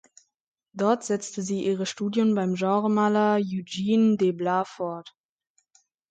[0.73, 5.15] Dort setzte sie ihre Studien beim Genremaler Eugene de Blaas fort.